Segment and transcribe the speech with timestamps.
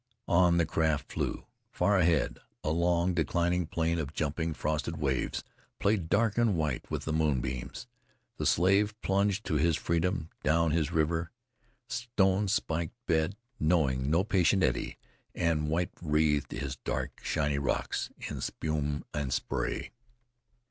[0.27, 1.45] On the craft flew.
[1.71, 5.43] Far ahead, a long, declining plane of jumping frosted waves
[5.77, 7.85] played dark and white with the moonbeams.
[8.37, 11.27] The Slave plunged to his freedom, down his riven,
[11.87, 14.97] stone spiked bed, knowing no patient eddy,
[15.35, 19.91] and white wreathed his dark shiny rocks in spume and spray.